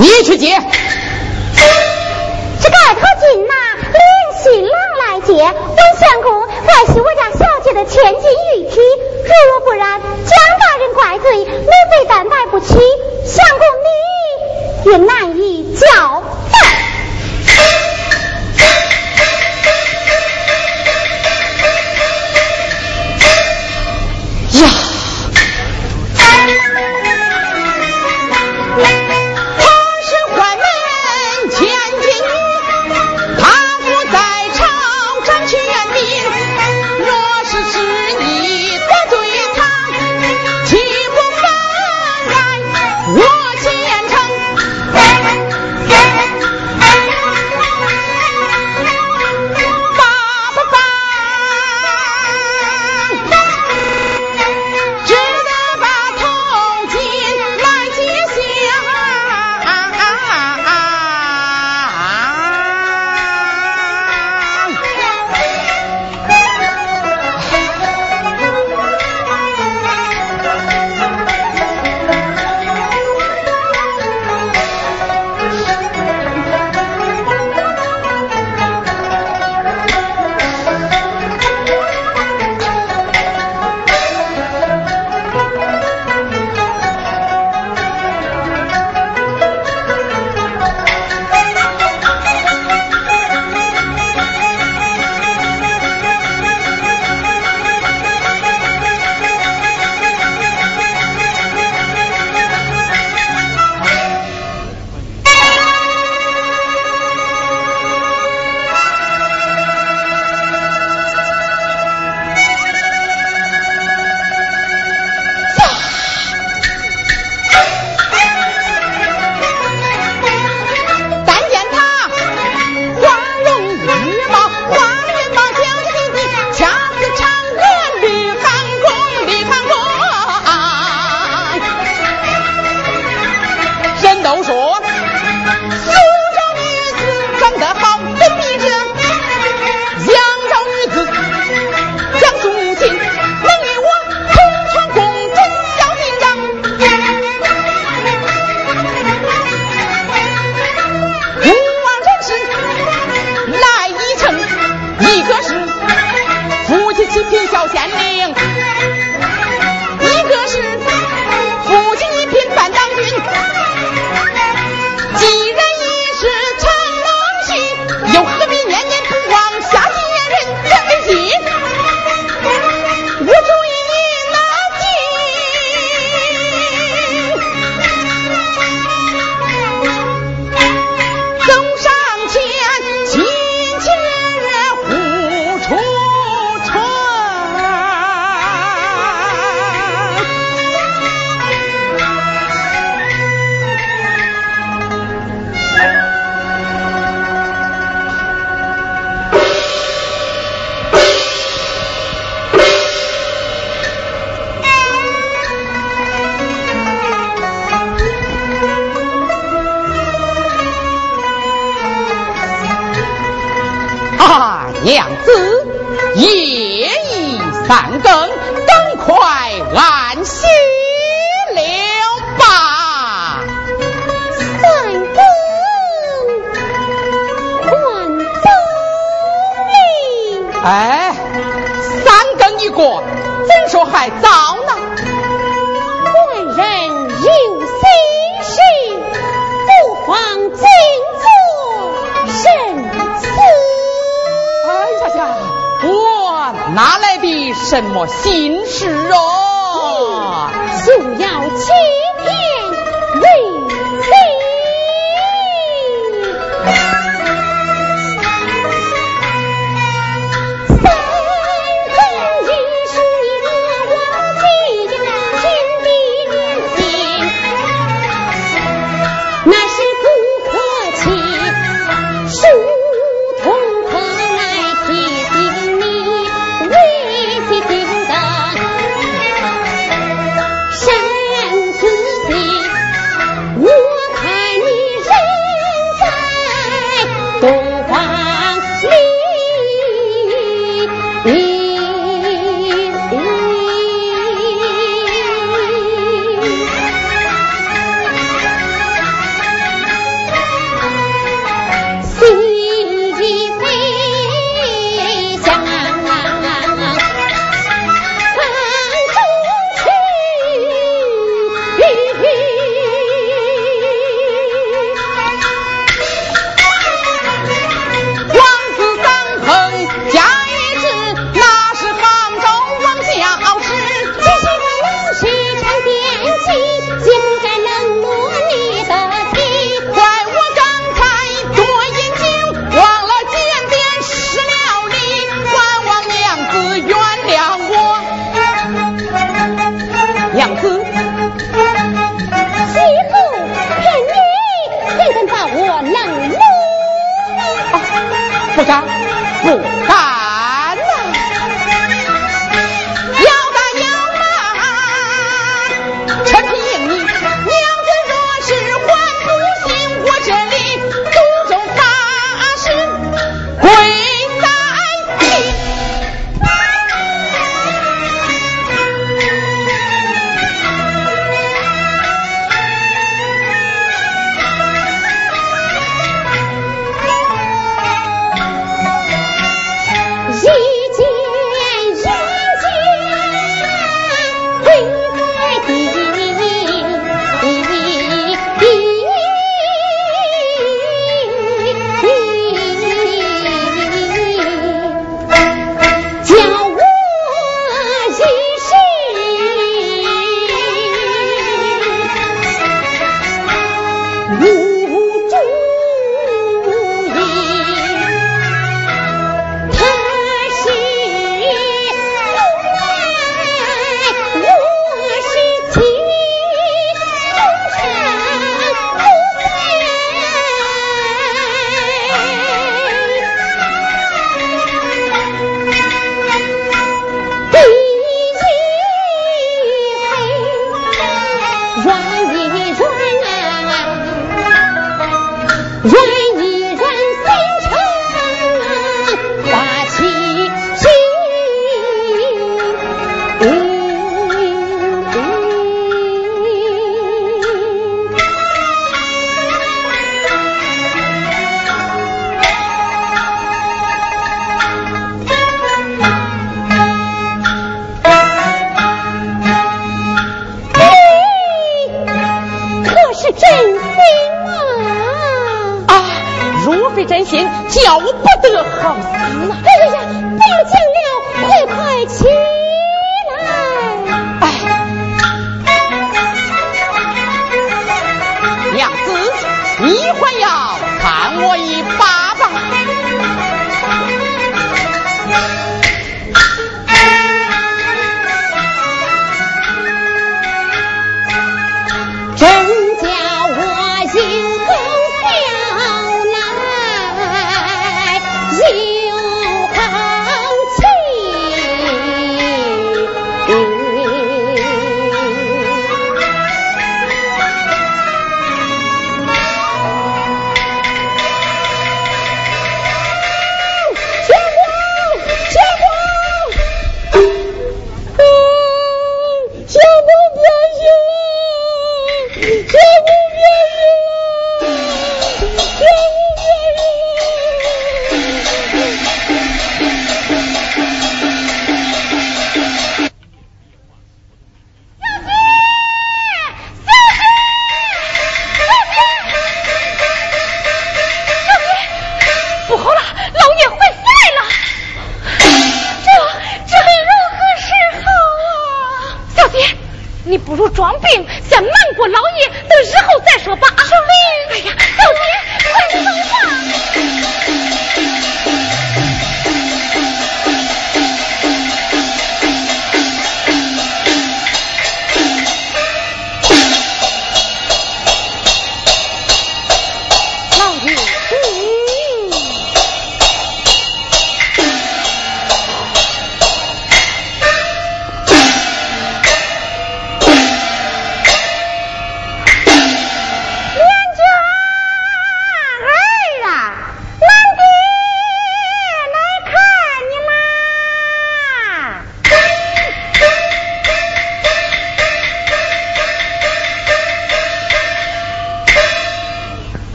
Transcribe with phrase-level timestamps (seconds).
[0.00, 0.79] 你去解。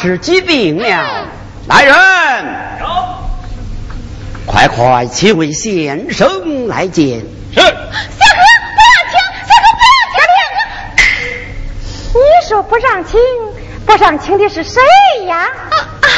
[0.00, 1.26] 是疾病了。
[1.66, 1.94] 来人，
[4.46, 7.18] 快快请位先生来见。
[7.52, 10.22] 是，小哥不要请，小哥不要请。
[12.14, 13.18] 你说不让请，
[13.84, 14.80] 不让请的是谁
[15.26, 15.36] 呀？
[15.38, 16.08] 啊啊！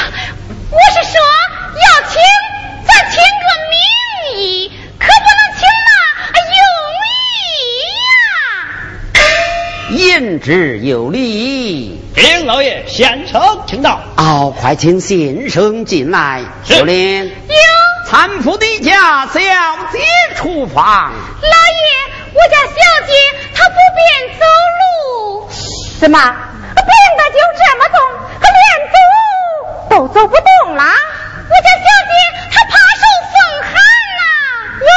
[0.70, 1.18] 我是说
[1.72, 2.20] 要请，
[2.86, 3.74] 咱请个名
[4.44, 5.66] 义，可不能请
[6.34, 6.60] 那用
[9.96, 10.04] 意呀。
[10.12, 11.98] 言之有理。
[12.14, 13.98] 丁老爷，先生请到。
[14.18, 16.42] 哦，快请先生进来。
[16.62, 17.32] 是秀莲，哟，
[18.06, 19.40] 搀扶你家小
[19.90, 20.00] 姐
[20.36, 20.84] 出房。
[20.84, 21.88] 老爷，
[22.34, 22.76] 我家小
[23.06, 23.12] 姐
[23.54, 24.44] 她不便走
[24.76, 25.48] 路。
[25.98, 27.96] 怎么病的就这么重，
[28.38, 30.84] 可连走都走不动了？
[30.84, 32.12] 我家小姐
[32.52, 33.02] 她怕受
[33.32, 33.72] 风寒
[34.20, 34.22] 呐、
[34.82, 34.92] 哟，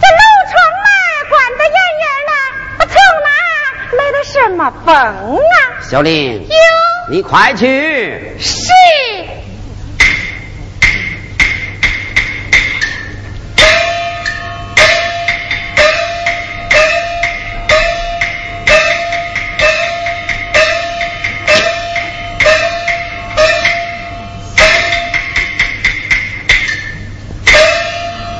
[0.00, 0.18] 这楼
[0.50, 0.86] 窗门
[1.30, 2.30] 关得严严的，
[2.88, 3.30] 从哪
[3.96, 4.88] 来的什么风
[5.36, 5.56] 啊？
[5.88, 6.65] 小林，哟，
[7.08, 7.64] 你快去。
[8.36, 8.72] 是。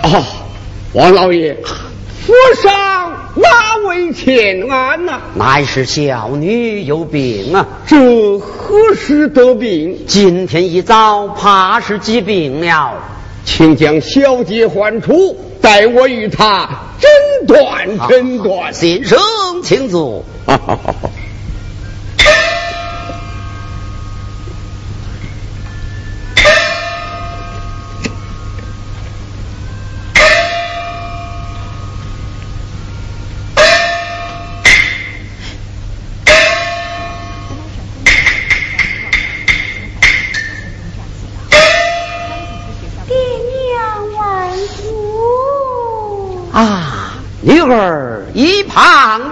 [0.03, 0.25] 哦，
[0.93, 1.57] 王老爷，
[2.27, 2.96] 府上
[4.07, 10.05] 哪位前安呐、乃是小女有病啊，这何时得病？
[10.07, 12.95] 今天一早怕是疾病了。
[13.45, 16.69] 请将小姐唤出，待我与她
[17.01, 17.11] 诊
[17.47, 18.73] 断诊断。
[18.75, 19.19] 先生，
[19.63, 20.25] 请坐。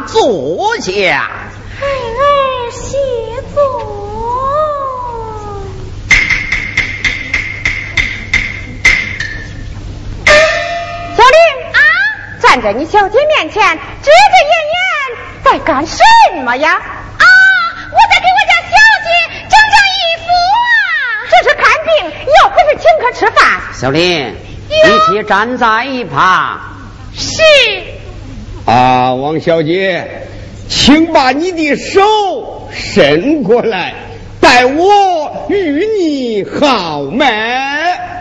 [0.06, 1.30] 坐下。
[1.78, 2.96] 孩儿谢
[3.54, 3.62] 坐。
[11.16, 11.38] 小林
[11.72, 11.78] 啊，
[12.40, 14.82] 站在你小姐面前，遮遮掩掩，
[15.44, 16.02] 在干什
[16.44, 16.72] 么呀？
[16.72, 17.24] 啊，
[17.90, 19.06] 我在给我家小姐
[19.48, 20.26] 整整衣服
[20.64, 20.66] 啊。
[21.30, 21.88] 这是看病，
[22.26, 23.60] 又不是请客吃饭。
[23.72, 24.34] 小林，
[24.68, 24.74] 你
[25.06, 26.60] 且站在一旁。
[27.14, 27.42] 是。
[28.64, 30.02] 啊，王小姐，
[30.68, 32.00] 请把你的手
[32.72, 33.92] 伸过来，
[34.40, 38.13] 待我与你好脉。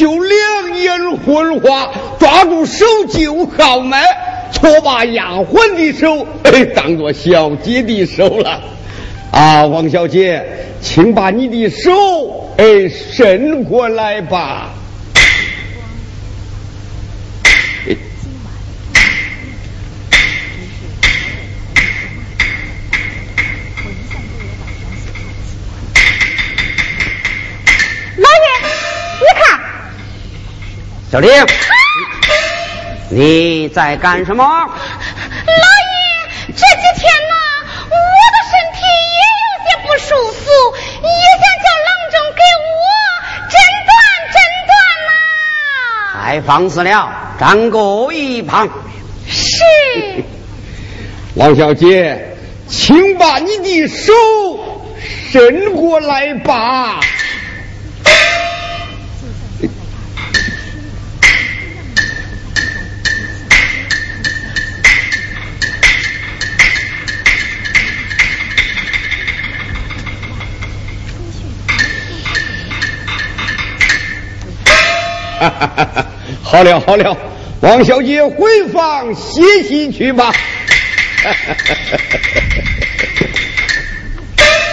[0.00, 4.00] 就两眼昏花，抓住手就好脉，
[4.50, 8.62] 错把丫鬟的手 哎当做小姐的手了。
[9.30, 10.42] 啊，王小姐，
[10.80, 14.70] 请把你的手哎伸过来吧。
[31.10, 31.28] 小玲，
[33.10, 34.44] 你在干什么？
[34.44, 34.70] 老爷，
[36.46, 37.34] 这几天呢，
[37.90, 37.96] 我
[38.30, 40.46] 的身体也有些不舒服，
[41.02, 42.78] 也想叫郎中给我
[43.50, 43.90] 诊断
[44.30, 44.70] 诊断
[45.08, 45.10] 呐。
[46.14, 48.68] 太放肆了，站过一旁。
[49.26, 49.64] 是。
[51.34, 52.36] 王小姐，
[52.68, 54.12] 请把你的手
[55.32, 57.00] 伸过来吧。
[76.42, 77.16] 好了好了，
[77.60, 80.32] 王小姐回房歇息去吧。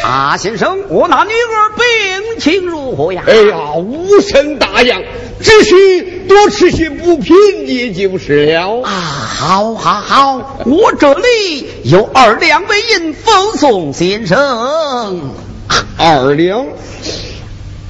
[0.04, 3.24] 啊，先生，我那女儿病情如何呀？
[3.28, 5.04] 哎呀，无甚大恙，
[5.42, 7.36] 只需多吃些补品
[7.68, 8.82] 也就是了。
[8.84, 15.34] 啊，好，好，好，我这里有二两白银奉送先生。
[15.98, 16.66] 二两。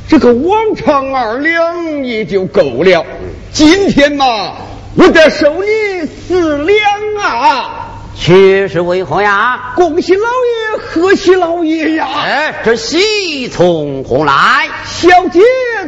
[0.10, 3.06] 这个往常二两也就够了，
[3.52, 4.54] 今天嘛，
[4.96, 6.80] 我得收你四两
[7.20, 7.84] 啊！
[8.16, 9.74] 却是为何呀？
[9.76, 12.08] 恭喜老爷，贺喜老爷呀！
[12.24, 14.70] 哎，这喜从何来？
[14.86, 15.42] 小姐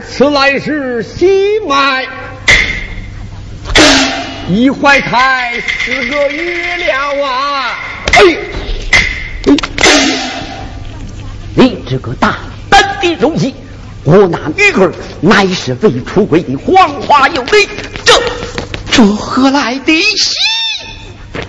[0.05, 2.05] 此来是喜脉，
[4.49, 7.79] 一怀胎四个月了啊！
[8.11, 8.37] 哎，
[11.55, 12.35] 你这个大
[12.69, 13.55] 胆的东西！
[14.11, 14.91] 我那女儿
[15.21, 17.69] 乃是未出闺的黄花有理，
[18.03, 18.13] 这
[18.91, 20.33] 这何来的喜？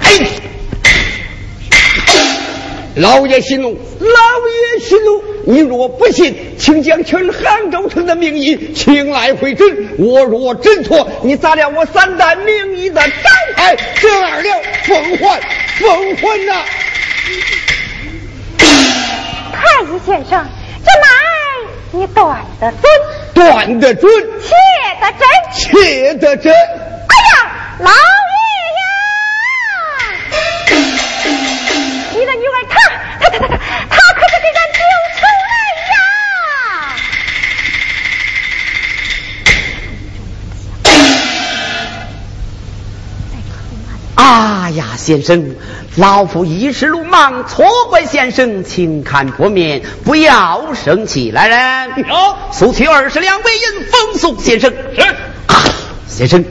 [0.02, 0.28] 哎，
[2.96, 5.24] 老爷息怒，老爷息怒！
[5.46, 9.66] 你若不信，请将全杭州城的名医请来会诊。
[9.96, 15.40] 我若诊错，你砸了我三代名医的招牌，这二两奉还，
[15.78, 16.62] 奉还呐！
[18.58, 21.29] 太医先生，这马。
[21.92, 22.82] 你断得准，
[23.34, 24.54] 断得准，切
[25.00, 26.52] 得真，切得真。
[26.52, 27.50] 哎呀，
[27.80, 27.90] 老
[44.70, 44.86] 来呀！
[44.96, 45.56] 先生。
[45.96, 51.32] 老夫一时鲁莽，错怪先生，请看薄面，不要生气。
[51.32, 52.04] 来人，
[52.52, 54.72] 速取二十两白银，奉送先生。
[54.94, 55.00] 是
[55.46, 55.64] 啊，
[56.06, 56.44] 先生，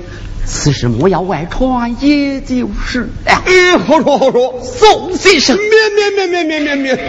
[0.46, 3.08] 此事莫要外传，也就是了。
[3.26, 7.00] 哎，好说好说，宋先生，免免免免免免免。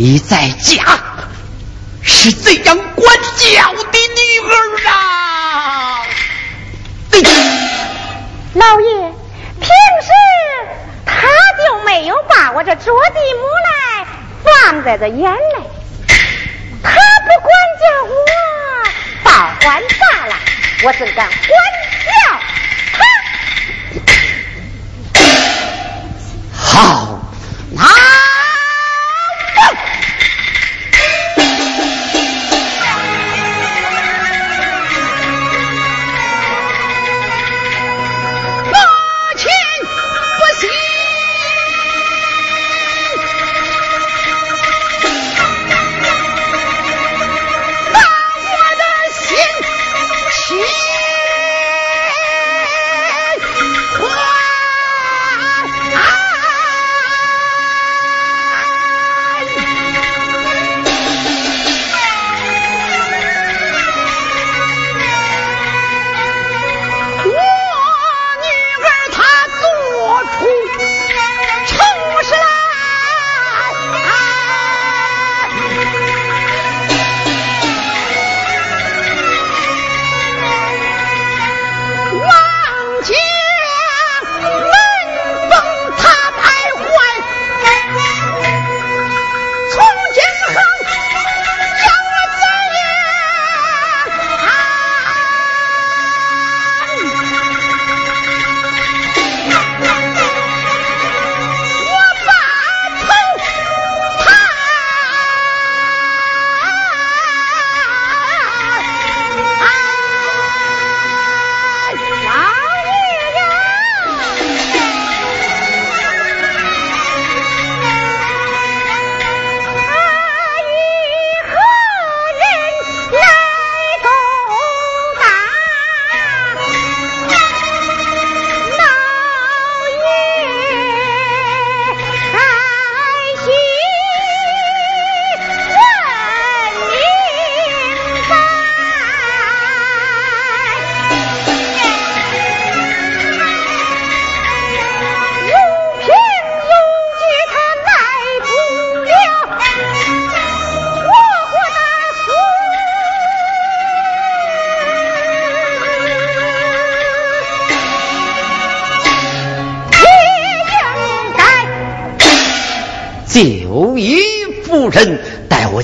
[0.00, 0.84] 你在家
[2.02, 4.54] 是怎样管教的女儿
[4.88, 6.06] 啊？
[8.54, 9.12] 老爷，
[9.58, 9.66] 平
[10.00, 10.12] 时
[11.04, 11.26] 他
[11.58, 14.06] 就没有把我这捉地母来
[14.44, 15.64] 放在这眼里，
[16.80, 18.14] 他不管教我，
[19.24, 20.36] 报还罢了，
[20.84, 21.28] 我怎敢管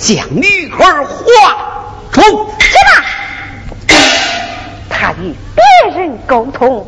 [0.04, 1.24] 将女儿化
[2.12, 2.20] 出
[2.58, 3.96] 去吧。
[4.90, 6.86] 他与别人沟通，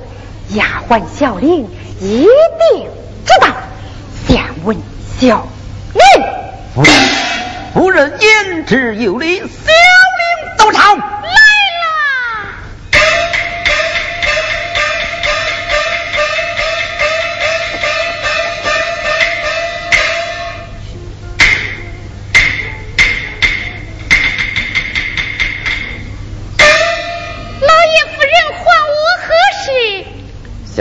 [0.50, 1.66] 丫鬟小玲
[1.98, 2.86] 一定
[3.24, 3.48] 知道。
[4.28, 4.76] 先问
[5.18, 5.48] 小
[5.94, 6.02] 玲，
[6.74, 6.92] 夫人，
[7.72, 9.42] 夫人言之有理，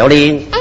[0.05, 0.59] 小玲，嗯，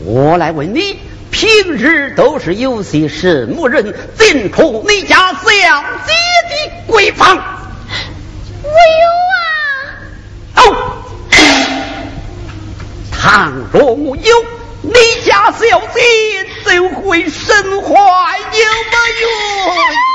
[0.00, 0.98] 我来问你，
[1.30, 6.12] 平日都是有些什么人进出你家小姐
[6.48, 7.36] 的闺房？
[8.64, 9.06] 我有
[10.56, 10.66] 啊。
[10.66, 10.74] 哦，
[13.12, 14.44] 倘若没有，
[14.82, 14.92] 你
[15.24, 16.00] 家小姐
[16.64, 20.09] 就会身怀有没有？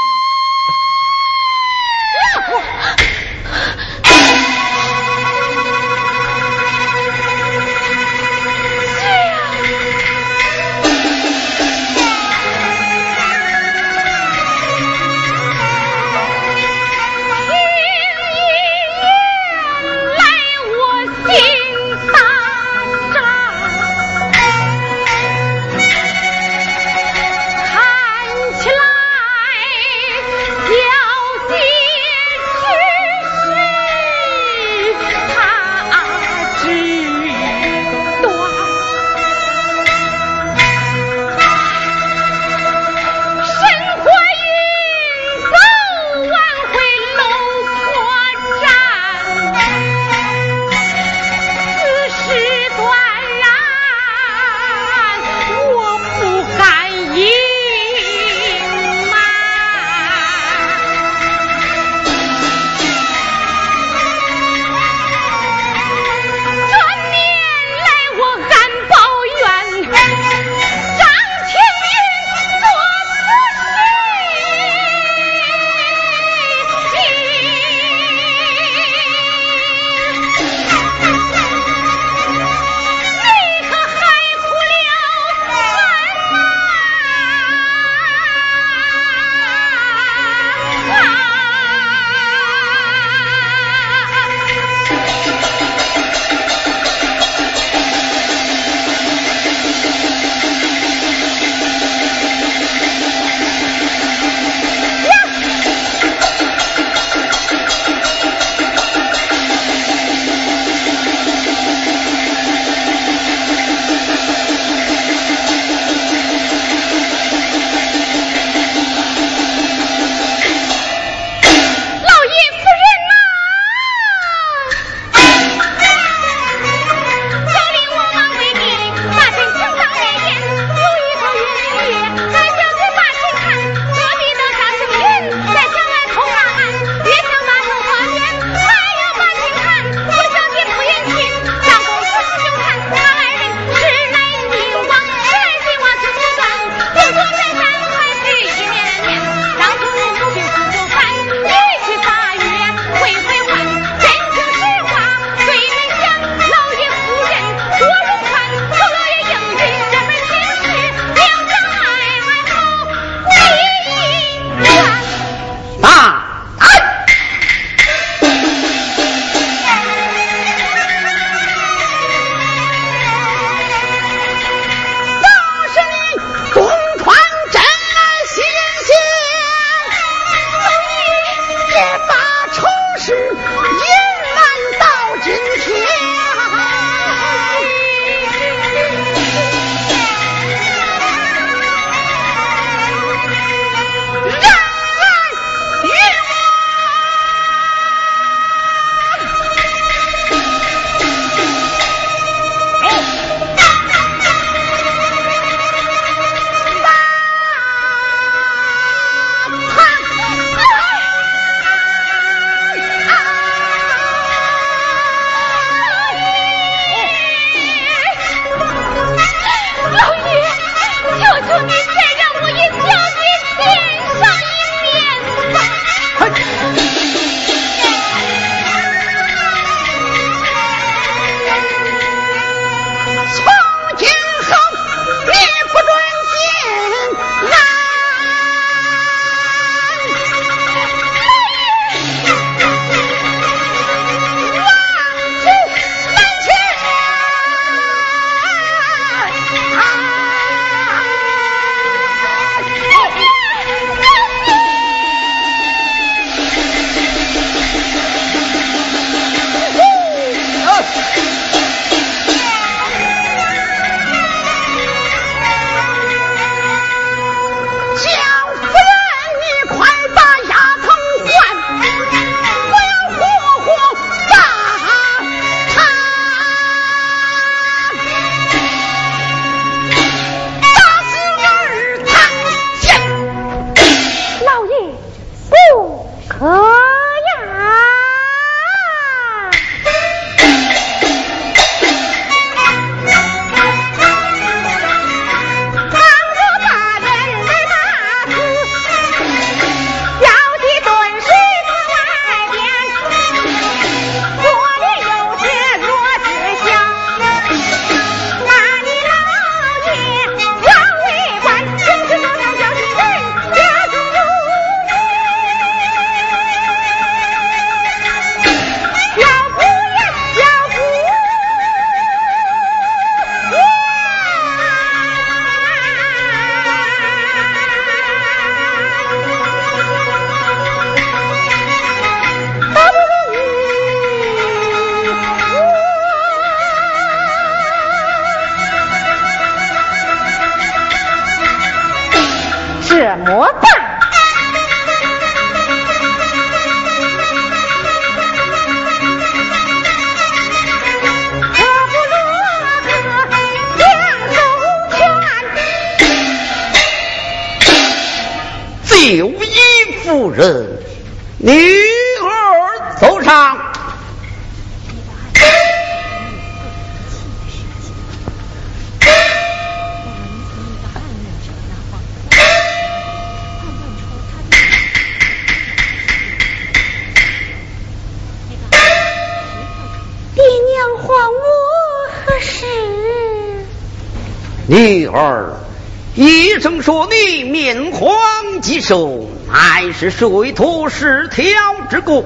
[386.85, 391.43] 说你面黄肌瘦，乃是水土失调
[391.89, 392.23] 之故，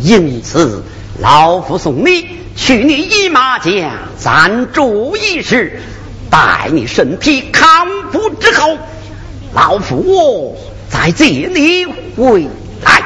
[0.00, 0.82] 因此
[1.20, 5.80] 老夫送你去你姨妈家暂住一时，
[6.28, 8.76] 待你身体康复之后，
[9.54, 10.56] 老夫我
[10.88, 12.48] 再接你回
[12.82, 13.00] 来。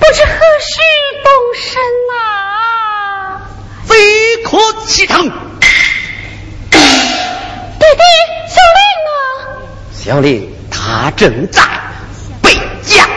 [0.00, 0.80] 不知何时
[1.22, 1.82] 动身
[2.14, 3.42] 啊？
[3.84, 3.94] 非
[4.42, 4.56] 可
[4.86, 5.28] 启程。
[6.70, 8.02] 弟弟，
[8.48, 9.12] 小玲啊！
[10.04, 11.62] 小林，他正在
[12.42, 12.50] 北
[12.82, 13.08] 疆。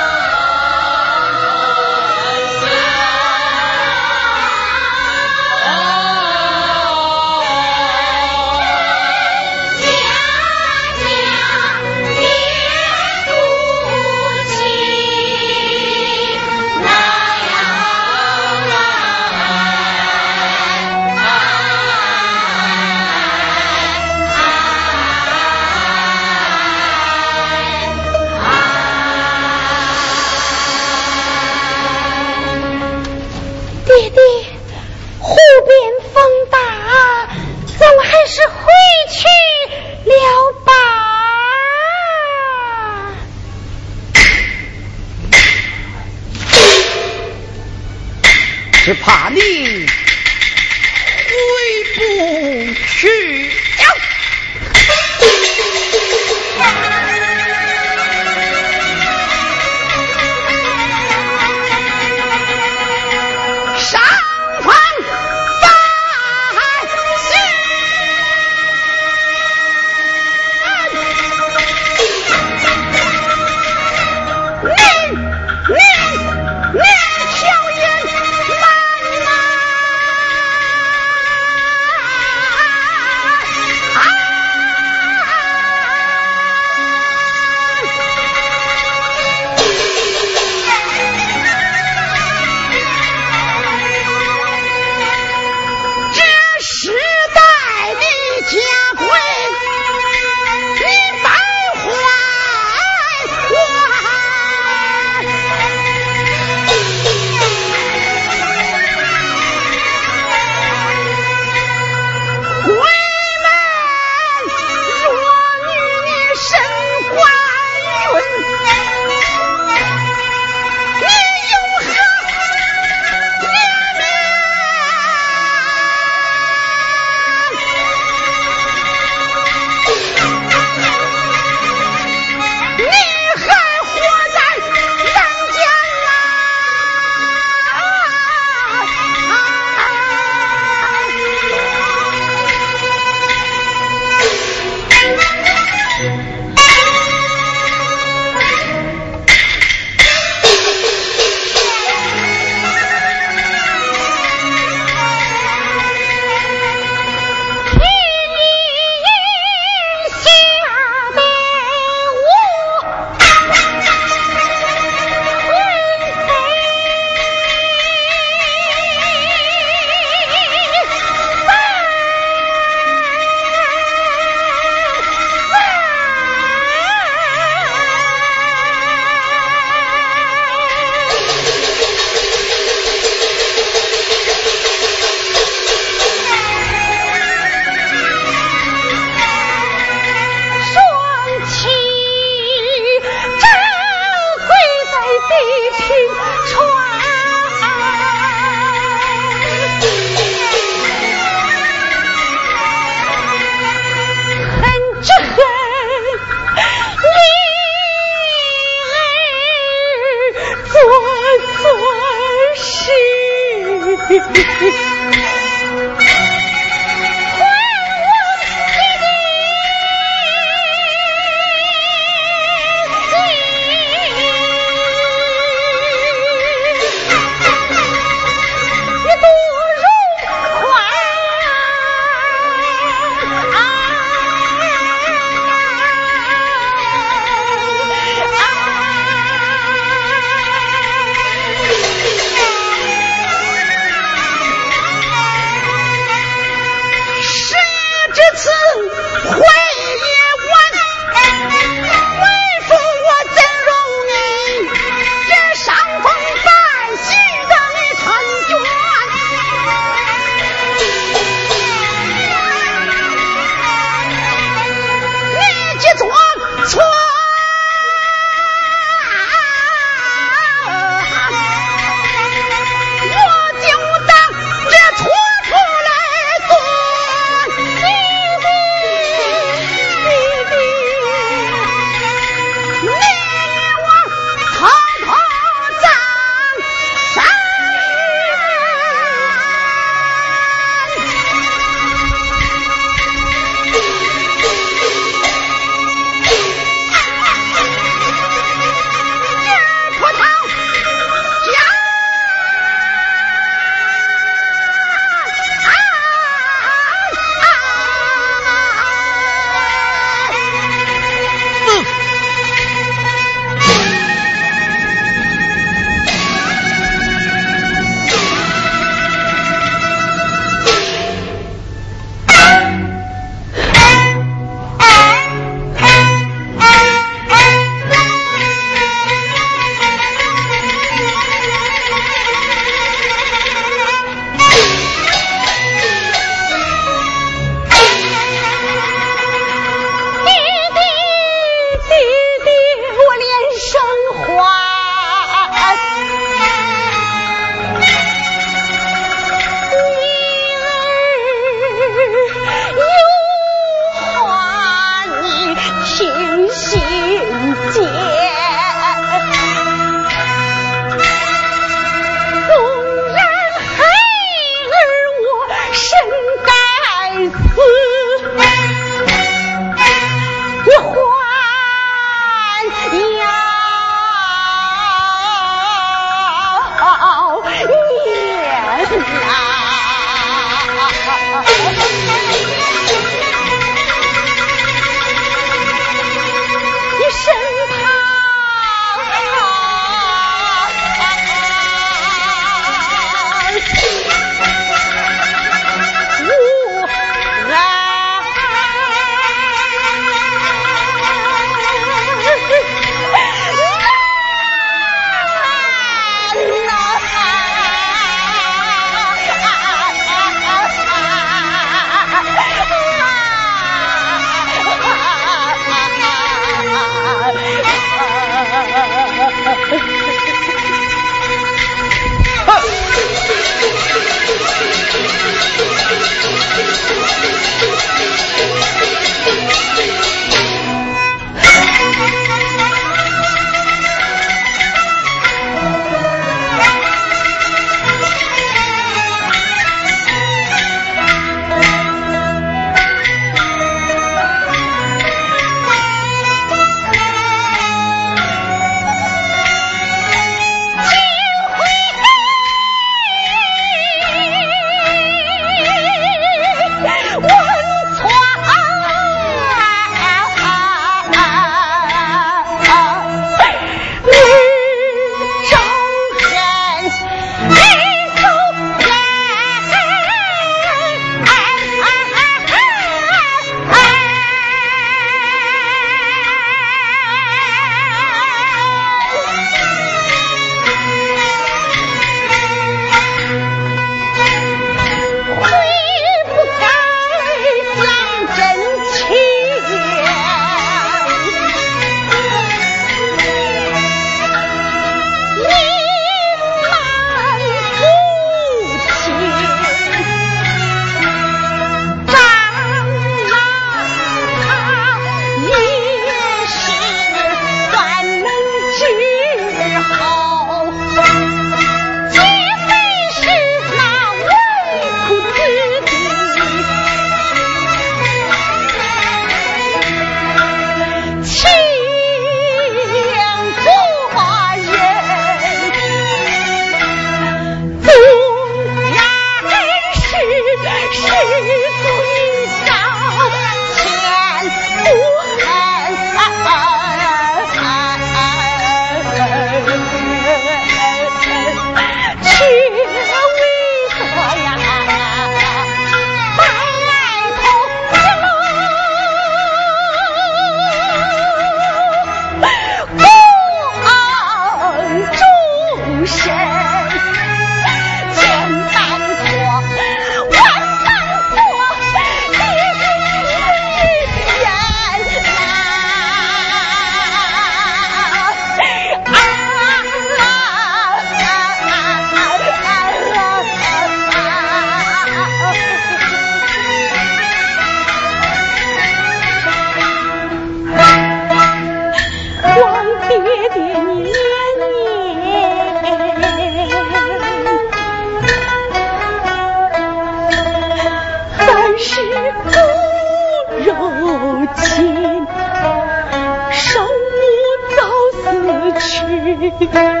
[599.61, 600.00] Thank you.